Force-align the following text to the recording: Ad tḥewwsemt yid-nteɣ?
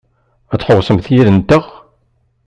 Ad 0.53 0.59
tḥewwsemt 0.59 1.07
yid-nteɣ? 1.13 1.63